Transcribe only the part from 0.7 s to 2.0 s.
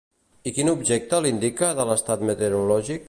objecte l'indica de